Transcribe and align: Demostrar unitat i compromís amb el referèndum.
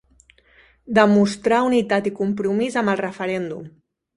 Demostrar 0.99 1.59
unitat 1.67 2.09
i 2.13 2.17
compromís 2.23 2.81
amb 2.83 2.95
el 2.95 3.01
referèndum. 3.07 3.71